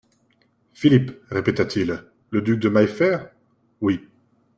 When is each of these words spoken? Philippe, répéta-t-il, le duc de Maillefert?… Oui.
Philippe, 0.73 1.11
répéta-t-il, 1.29 2.03
le 2.31 2.41
duc 2.41 2.57
de 2.59 2.69
Maillefert?… 2.69 3.29
Oui. 3.81 4.09